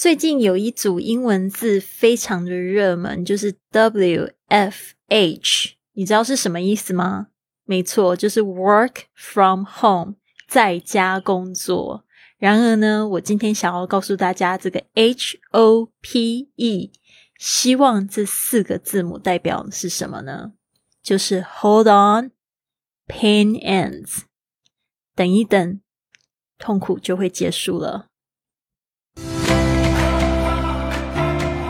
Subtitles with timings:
[0.00, 7.26] 最近有一组英文字非常的热门，就是 W F H，你知道是什么意思吗？
[7.66, 10.14] 没错，就是 Work from home，
[10.48, 12.06] 在家工作。
[12.38, 16.92] 然而呢，我今天想要告诉大家，这个 H O P E，
[17.36, 20.54] 希望这四个字母代表的是什么呢？
[21.02, 24.20] 就是 Hold on，Pain ends，
[25.14, 25.82] 等一等，
[26.58, 28.06] 痛苦就会结束了。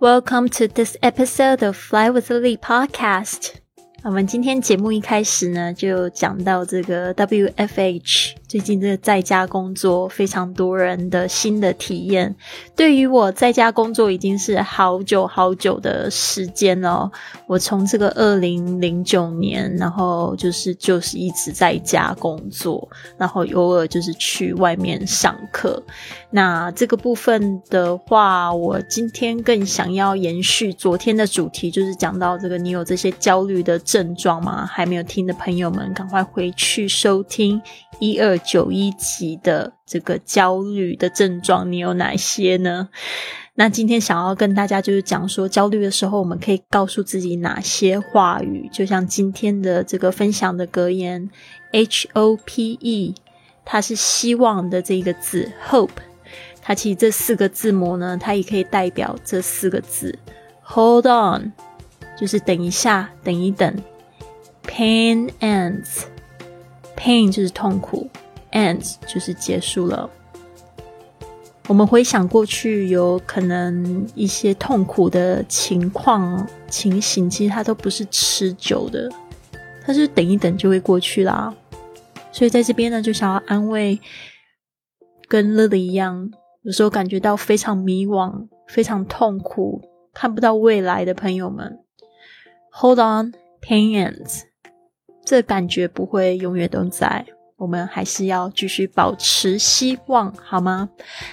[0.00, 3.54] Welcome to this episode of Fly with Lily podcast.
[4.04, 8.34] 我们今天节目一开始呢，就讲到这个 WFH。
[8.53, 12.35] 最近这个在家工作，非常多人的新的体验。
[12.75, 17.11] 对于我在家工作已经是好久好久的时间了。
[17.47, 22.87] 我从这个二零零九年，然后就是就是一直在家工作，
[23.17, 25.81] 然后偶尔就是去外面上课。
[26.29, 34.63] 那这个部分的话，我今天更想要延续昨天的主题，就是讲到这个你有这些焦虑的症状吗？
[34.63, 37.59] 还没有听的朋友们，赶快回去收听。
[37.99, 42.89] 一二九一级的这个焦虑的症状，你有哪些呢？
[43.55, 48.69] 那今天想要跟大家就是讲说，焦虑的时候我们可以告诉自己哪些话语？
[48.73, 51.29] 就像今天的这个分享的格言
[51.71, 53.13] ，H O P E，
[53.63, 55.89] 它是希望的这一个字，Hope，
[56.61, 60.17] 它其实这四个字母呢，它也可以代表这四个字
[60.63, 61.53] ，Hold on，
[62.17, 63.75] 就是等一下，等一等
[64.67, 66.05] ，Pain ends。
[66.95, 68.09] Pain 就是痛苦
[68.53, 70.09] ，ends 就是结束了。
[71.67, 79.09] 我们回想过去，有可能一些痛苦的情况、情形，其实它都不是持久的，
[79.85, 81.53] 它是等一等就会过去啦。
[82.33, 83.99] 所以在这边呢，就想要安慰
[85.29, 86.31] 跟乐乐一样，
[86.63, 89.81] 有时候感觉到非常迷惘、非常痛苦、
[90.13, 91.79] 看不到未来的朋友们
[92.71, 94.41] ，Hold on，Pain ends。
[95.23, 97.25] 这感觉不会永远都在，
[97.55, 100.89] 我们还是要继续保持希望，好吗？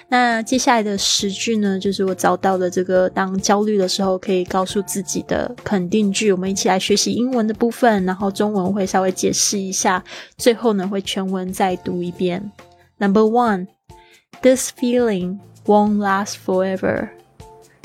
[0.09, 6.31] 那接下来的十句呢，就是我找到的这个当焦虑的时候可以告诉自己的肯定句。
[6.31, 10.05] 我们一起来学习英文的部分，然后中文会稍微解释一下，
[10.37, 12.53] 最后呢会全文再读一遍。
[12.99, 13.67] Number one,
[14.43, 17.09] this feeling won't last forever。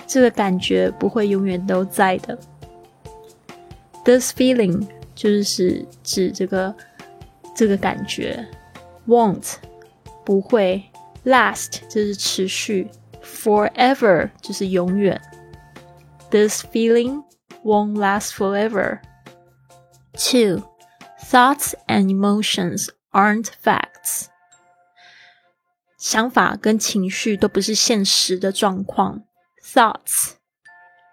[0.06, 2.38] 这个感觉不会永远都在的。
[4.04, 4.88] This feeling。
[5.16, 6.76] 就是指这个
[7.55, 8.49] 这个感觉，
[9.07, 9.55] won't
[10.25, 10.83] 不会，
[11.25, 12.91] last 就是持续，
[13.23, 15.21] forever 就是永远。
[16.31, 17.25] This feeling
[17.65, 19.01] won't last forever.
[20.13, 20.63] Two,
[21.21, 24.27] thoughts and emotions aren't facts.
[25.99, 29.25] 想法跟情绪都不是现实的状况。
[29.63, 30.33] Thoughts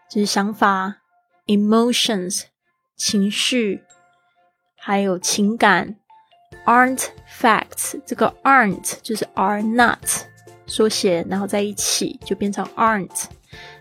[0.09, 1.01] 就是想法，
[1.47, 2.43] emotions
[2.95, 3.83] 情绪。
[4.79, 5.97] 还有情感
[6.64, 7.06] ，aren't
[7.40, 8.00] facts。
[8.06, 9.98] 这个 aren't 就是 are not
[10.66, 13.24] 缩写，然后在一起就变成 aren't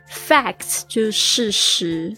[0.09, 2.17] facts，就是事实。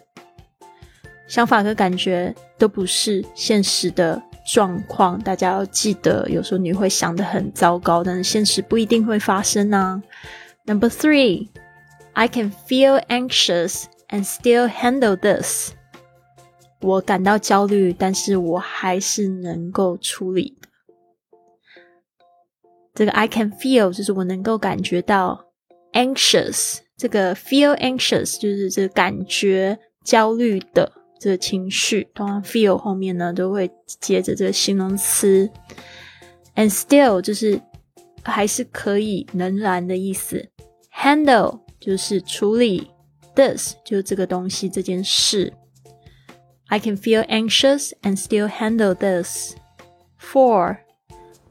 [1.27, 10.01] 想法和感觉都不是现实的状况，大家要记得，有时候你会想的很糟糕，但是现实不一定会发生呢。
[10.65, 11.49] Number three,
[12.13, 15.71] I can feel anxious and still handle this.
[16.83, 20.67] 我感到焦虑，但是我还是能够处理的。
[22.93, 25.45] 这个 I can feel 就是我能够感觉到
[25.93, 32.09] anxious，这个 feel anxious 就是这个感觉焦虑的这个情绪。
[32.13, 33.71] 通常 feel 后面呢都会
[34.01, 35.49] 接着这个形容词
[36.55, 37.59] ，and still 就是
[38.23, 40.49] 还是可以仍然的意思。
[40.93, 42.91] handle 就是处理
[43.33, 45.53] ，this 就是这个东西这件事。
[46.68, 49.54] I can feel anxious and still handle this.
[50.18, 50.78] 4.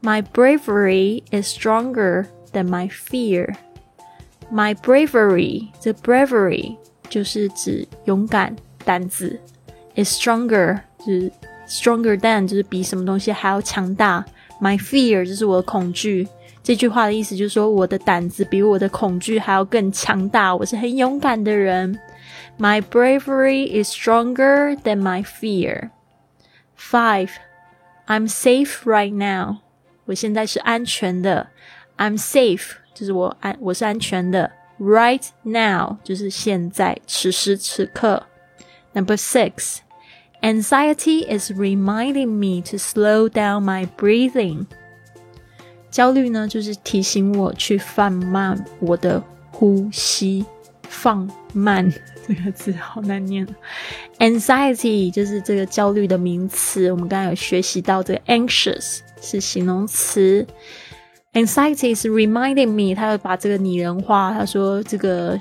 [0.00, 3.56] My bravery is stronger than my fear.
[4.50, 6.76] My bravery, the bravery
[7.10, 9.38] 就是指勇敢、胆子；
[9.96, 11.32] is stronger 就是
[11.66, 14.24] stronger than 就是比什么东西还要强大。
[14.60, 16.28] My fear 就是我的恐惧。
[16.62, 20.54] 这句话的意思就是说，我的胆子比我的恐惧还要更强大。
[20.54, 21.98] 我是很勇敢的人。
[22.58, 25.90] My bravery is stronger than my fear.
[26.76, 27.30] Five,
[28.06, 29.58] I'm safe right now.
[30.06, 31.48] 我现在是安全的。
[31.96, 34.52] I'm safe 就是我安，我是安全的。
[34.80, 38.26] Right now 就是现在，此时此刻。
[38.92, 39.78] Number six,
[40.40, 44.66] anxiety is reminding me to slow down my breathing.
[45.90, 50.46] 焦虑呢，就是提醒我去放慢我的呼吸。
[50.93, 51.91] 放慢
[52.27, 53.45] 这个字好难念。
[54.19, 60.45] Anxiety 就是这个焦虑的名词，我们刚刚有学习到这个 anxious 是形容词。
[61.33, 64.31] Anxiety is reminding me，他会把这个拟人化。
[64.31, 65.37] 他说这个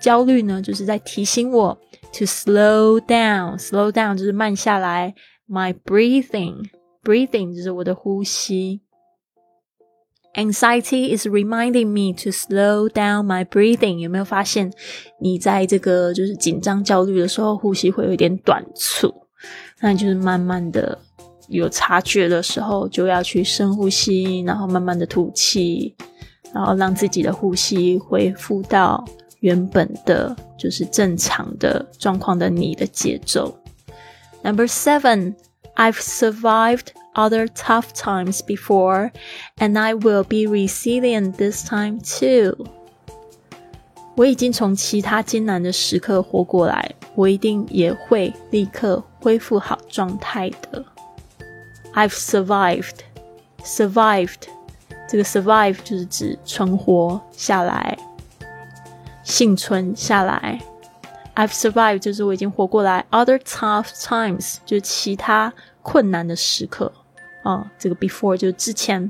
[0.00, 1.78] 焦虑呢，就是在提醒我
[2.12, 3.58] to slow down。
[3.58, 5.14] slow down 就是慢下来。
[5.46, 8.80] My breathing，breathing 就是我的呼吸。
[10.36, 13.98] Anxiety is reminding me to slow down my breathing。
[13.98, 14.72] 有没有发现，
[15.20, 19.14] 你在这个就是紧张、焦虑的时候，呼吸会有一点短促？
[19.80, 20.98] 那就是慢慢的。
[21.48, 25.94] 有察觉的时候，就要去深呼吸，然后慢慢的吐气，
[26.54, 29.04] 然后让自己的呼吸恢复到
[29.40, 33.54] 原本的，就是正常的状况的你的节奏。
[34.42, 35.34] Number seven,
[35.76, 39.11] I've survived other tough times before,
[39.57, 42.55] and I will be resilient this time too.
[44.15, 50.83] 我已经从其他艰难的时刻活过来，我一定也会立刻恢复好状态的。
[51.93, 52.97] I've survived,
[53.63, 54.47] survived，
[55.07, 57.97] 这个 survive 就是指存活下来、
[59.23, 60.59] 幸存下来。
[61.35, 63.05] I've survived 就是我已经活过来。
[63.11, 66.91] Other tough times 就是其他困难的时刻
[67.43, 69.09] 啊，这个 before 就是之前。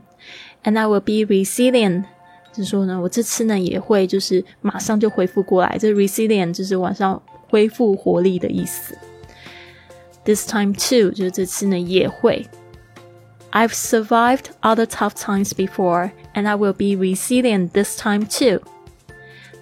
[0.63, 2.03] And I will be resilient，
[2.51, 5.77] 就是说呢，我这次呢也会就是马上就恢复过来。
[5.79, 8.97] 这 resilient 就是晚上恢复活力的意思。
[10.25, 12.45] This time too 就是这次呢也会。
[13.51, 18.61] I've survived other tough times before, and I will be resilient this time too.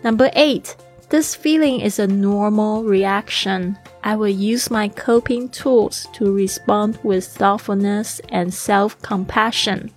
[0.04, 0.76] Number eight,
[1.10, 3.76] this feeling is a normal reaction.
[4.02, 9.90] I will use my coping tools to respond with thoughtfulness and self compassion.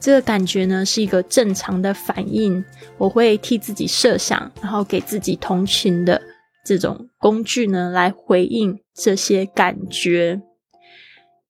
[0.00, 2.64] 这个感觉呢是一个正常的反应，
[2.96, 6.22] 我会替自己设想，然后给自己同情的
[6.64, 10.40] 这种工具呢来回应这些感觉。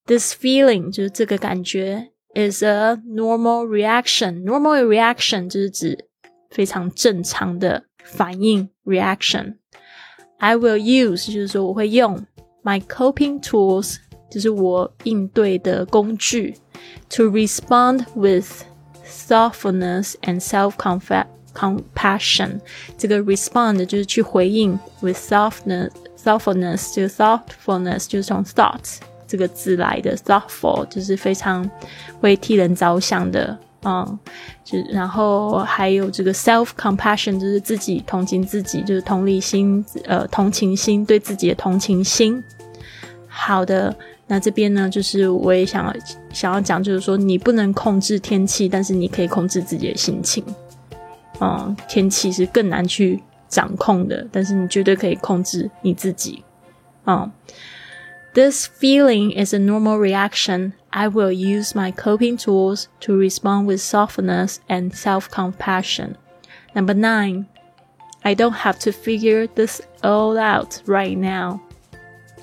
[0.06, 4.44] this feeling 就是这个感觉 is a normal reaction.
[4.44, 6.09] Normal reaction 就是指
[6.50, 9.56] 非常正常的反应 reaction.
[10.41, 12.25] I will use 就是说我会用
[12.62, 13.97] my coping tools
[14.31, 16.56] 就是我应对的工具
[17.11, 18.65] to respond with
[19.29, 20.73] thoughtfulness and self
[21.55, 22.61] compassion.
[22.99, 25.91] 这个 respond 就是去回应 with thoughtfulness
[26.23, 31.69] thoughtfulness 这个 thoughtfulness 就是从 thought 这个字来的，thoughtful 就是非常
[32.21, 34.19] 会替人着想的， 嗯，
[34.63, 42.44] 就然后还有这个 self compassion 就是自己同情自己，就是同理心，呃，同情心对自己的同情心。
[43.27, 43.96] 好的，
[44.27, 45.94] 那这边呢，就是我也想
[46.32, 50.44] 想要讲，就是说你不能控制天气，但是你可以控制自己的心情。
[51.39, 56.44] 嗯，天气是更难去掌控的，但是你绝对可以控制你自己。
[57.06, 57.32] 嗯。
[58.34, 60.72] This feeling is a normal reaction.
[60.93, 66.16] I will use my coping tools to respond with softness and self compassion.
[66.75, 67.47] Number nine,
[68.23, 71.61] I don't have to figure this all out right now.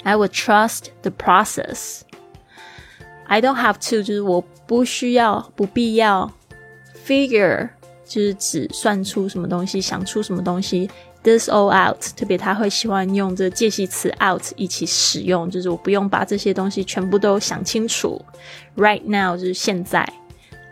[0.05, 2.03] I will trust the process.
[3.27, 6.31] I don't have to 就是我不需要、不必要，
[7.05, 7.69] figure
[8.05, 10.89] 就是指算出什么东西、想出什么东西。
[11.22, 18.24] This all out，特别他会喜欢用这介系词 out 一起使用，就是我不用把这些东西全部都想清楚。
[18.76, 20.10] Right now 就是现在。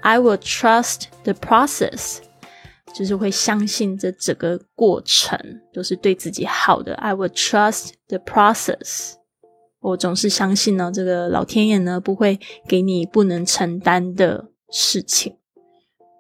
[0.03, 2.19] I will trust the process，
[2.95, 5.37] 就是会相信这整个过程
[5.75, 6.95] 都是对自己好的。
[6.95, 9.15] I will trust the process，
[9.81, 12.38] 我总是相信呢，这个老天爷呢不会
[12.69, 15.37] 给你不能承担的事情。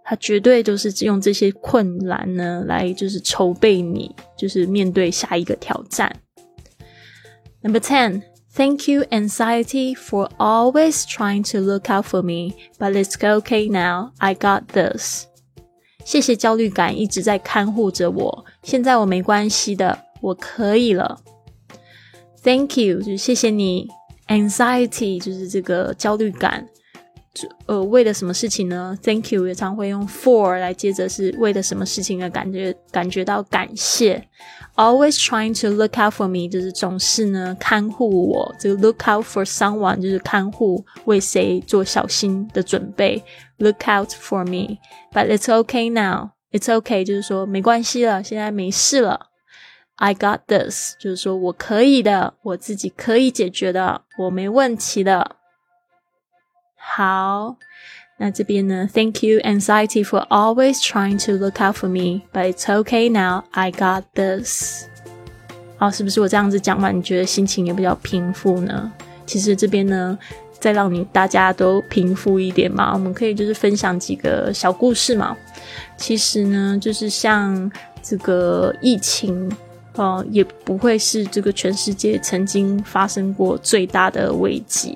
[0.08, 6.14] 他绝对就是用这些困难呢，来就是筹备你，就是面对下一个挑战。
[7.60, 8.22] Number ten,
[8.54, 14.12] thank you anxiety for always trying to look out for me, but it's okay now.
[14.18, 15.24] I got this.
[16.04, 21.18] 谢谢焦虑感一直在看护着我，现在我没关系的，我可以了。
[22.44, 23.88] Thank you，就是谢谢你。
[24.28, 26.68] Anxiety 就是这个焦虑感。
[27.66, 34.28] 呃，为了什么事情呢？Thank you 也常会用 for 来接着是为了什么事情而感觉感觉到感谢。
[34.76, 38.54] Always trying to look out for me 就是总是呢看护我。
[38.58, 43.22] 这个 look out for someone 就是看护为谁做小心的准备。
[43.58, 44.78] Look out for me,
[45.12, 46.30] but it's okay now.
[46.52, 49.28] It's okay 就是说没关系了，现在没事了。
[49.96, 55.36] I got this 就是说我可以的，我自己可以解决的，我没问题的。
[56.88, 57.56] 好，
[58.16, 63.42] 那这边呢？Thank you, anxiety, for always trying to look out for me, but it's okay now.
[63.50, 64.84] I got this.
[65.76, 68.90] 好，是不是我这样子讲完，你觉得心情也比较平复呢？
[69.26, 70.16] 其实这边呢，
[70.58, 75.36] 再让你大家都平复一点嘛，我们可以就是分享几个小故事嘛。
[75.98, 77.70] 其实呢，就是像
[78.02, 79.50] 这个疫情。
[79.98, 84.94] 呃，也不会是这个全世界曾经发生过最大的危机。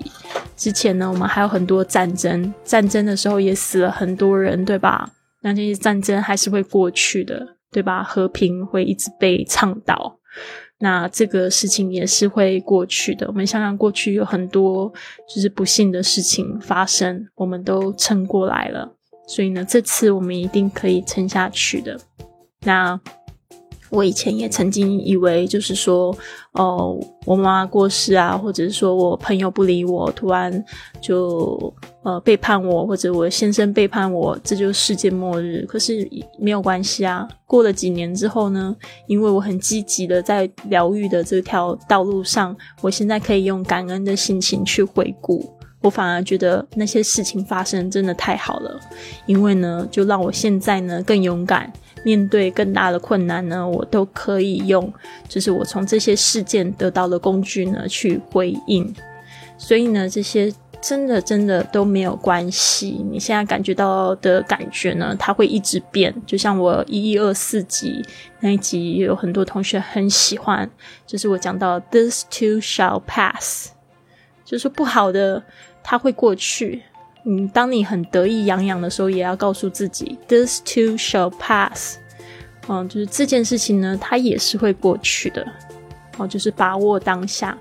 [0.61, 5.11] 之前呢，我们还有很多战争，战争的时候也死了很多人，对吧？
[5.41, 8.03] 那这些战争还是会过去的，对吧？
[8.03, 10.19] 和平会一直被倡导，
[10.81, 13.27] 那这个事情也是会过去的。
[13.29, 14.93] 我们想想，过去有很多
[15.35, 18.93] 就是不幸的事情发生，我们都撑过来了，
[19.27, 21.99] 所以呢，这次我们一定可以撑下去的。
[22.67, 23.01] 那。
[23.91, 26.17] 我以前也曾经以为，就是说，
[26.53, 30.65] 哦，我妈妈过世啊，或者是说我朋友不理我，突然
[31.01, 35.65] 就呃背叛我，或者我先生背叛我，这就是世界末日。
[35.67, 38.75] 可是没有关系啊，过了几年之后呢，
[39.09, 45.45] 因为我很积极的在疗愈的这条道路上，我现在可以用感恩的心情去回顾，
[45.83, 48.79] 我反而觉得那些事情发生真的太好了，
[49.27, 51.73] 因为呢，就让我现在呢更勇敢。
[52.05, 54.93] 面对更大的困难呢，我都可以用，
[55.29, 58.95] 就是我从这些事件得到的工具呢去回应。
[59.59, 63.05] 所以呢，这些真的真的都没有关系。
[63.11, 66.15] 你现在感觉到的感觉呢，它会一直变。
[66.27, 68.03] 就像我一一二四集
[68.41, 70.69] 那一集，有很多同学很喜欢，
[71.07, 73.69] 就是我讲到 “this too shall pass”，
[74.43, 75.43] 就是不好的
[75.83, 76.83] 它会过去。
[77.25, 81.97] 嗯，当你很得意洋洋的时候，也要告诉自己，this too shall pass。
[82.69, 85.47] 嗯，就是这件事情呢，它也是会过去的。
[86.17, 87.57] 哦，就是把握当下。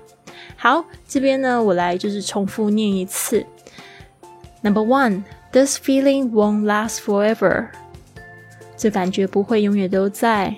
[0.56, 3.44] 好，这边呢，我来就是重复念一次。
[4.62, 7.68] Number one, this feeling won't last forever。
[8.76, 10.56] 这感觉不会永远都在。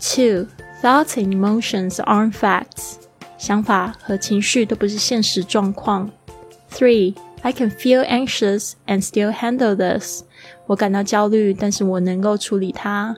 [0.00, 0.46] Two,
[0.82, 2.96] thoughts and emotions aren't facts。
[3.38, 6.10] 想法和情绪都不是现实状况。
[6.70, 7.14] Three.
[7.41, 10.23] I can feel anxious and still handle this.
[10.65, 13.15] 我感到焦虑，但是我能够处理它。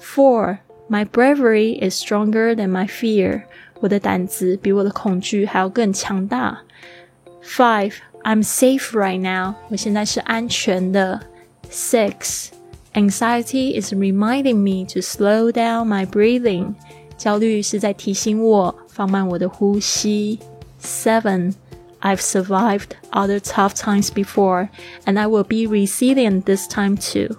[0.00, 0.58] Four,
[0.88, 3.42] my bravery is stronger than my fear.
[3.80, 6.62] 我的胆子比我的恐惧还要更强大。
[7.44, 7.94] Five,
[8.24, 9.54] I'm safe right now.
[9.68, 11.20] 我现在是安全的。
[11.70, 12.48] Six,
[12.94, 16.74] anxiety is reminding me to slow down my breathing.
[17.16, 20.38] 焦虑是在提醒我放慢我的呼吸。
[20.82, 21.54] Seven.
[22.02, 24.68] I've survived other tough times before,
[25.04, 27.36] and I will be resilient this time too.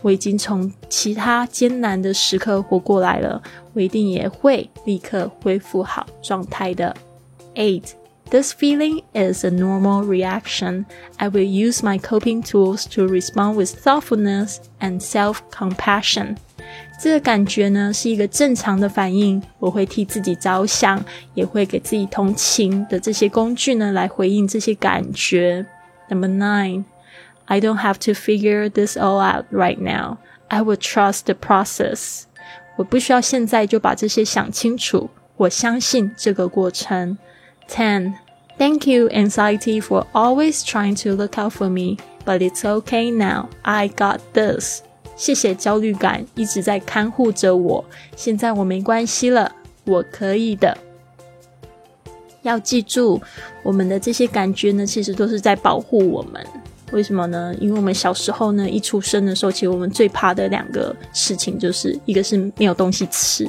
[0.00, 3.42] 我已经从其他艰难的时刻活过来了，
[3.74, 6.96] 我一定也会立刻恢复好状态的。
[7.54, 7.90] Eight.
[8.30, 10.84] This feeling is a normal reaction.
[11.16, 16.36] I will use my coping tools to respond with thoughtfulness and self-compassion.
[17.00, 21.04] 这个感觉呢是一个正常的反应，我会替自己着想，
[21.34, 25.64] 也会给自己同情的这些工具呢来回应这些感觉。
[26.08, 26.84] Number nine,
[27.44, 30.18] I don't have to figure this all out right now.
[30.48, 32.22] I will trust the process.
[32.76, 37.18] 我不需要现在就把这些想清楚，我相信这个过程。
[37.68, 38.14] Ten,
[38.58, 43.48] thank you anxiety for always trying to look out for me, but it's okay now.
[43.62, 44.82] I got this.
[45.15, 47.83] 谢谢焦虑感一直在看护着我，
[48.15, 49.51] 现在我没关系了，
[49.85, 50.77] 我可以的。
[52.41, 53.21] 要记住，
[53.63, 56.45] 我们的这些感觉呢，其实都是在保护我们。
[56.91, 57.55] 为什么呢？
[57.59, 63.47] 因为我们小时候呢，一出生的时候，其实我们最怕的两个事情，就是一个是没有东西吃，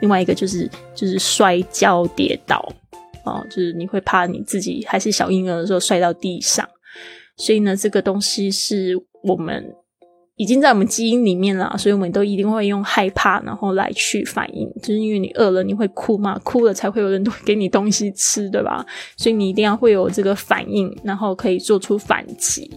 [0.00, 2.66] 另外一个就是就是摔跤跌倒。
[3.24, 6.66] 哦，就是你会怕你自己还是小婴儿的时候摔到地上。
[7.36, 9.74] 所以呢，这个东西是我们。
[10.40, 14.66] 已经在我们基因里面了，所以我们都一定会用害怕，然后来去反应。
[14.80, 16.38] 就是因为你饿了，你会哭嘛？
[16.42, 18.82] 哭了才会有人给你东西吃，对吧？
[19.18, 22.70] 所以你一定要会有这个反应，然后可以做出反击。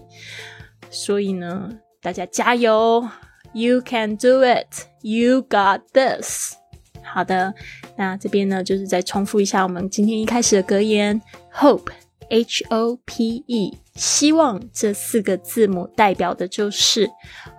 [0.90, 1.70] 所以呢，
[2.02, 3.08] 大家加油
[3.54, 4.68] ！You can do it!
[5.02, 6.56] You got this!
[7.02, 7.54] 好的，
[7.96, 11.22] 那这边呢，就是再重复一下我们今天一开始的格言
[11.56, 11.94] ：Hope
[12.34, 17.08] H O P E，希望这四个字母代表的就是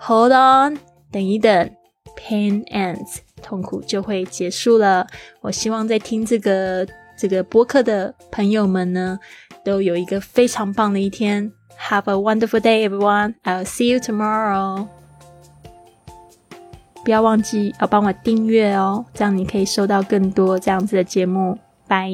[0.01, 0.77] hold on，
[1.13, 1.71] 等一等
[2.17, 5.07] ，pain ends，痛苦就会结束了。
[5.41, 6.85] 我希望在听这个
[7.17, 9.17] 这个播客的朋友们呢，
[9.65, 11.53] 都有一个非常棒的一天。
[11.79, 13.37] Have a wonderful day, everyone.
[13.45, 14.89] I'll see you tomorrow.
[17.05, 21.57] 不要忘记要帮我订阅哦，这样你可以收到更多这样子的节目。
[21.87, 22.11] 拜。